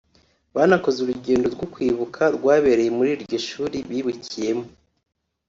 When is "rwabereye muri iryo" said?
2.35-3.37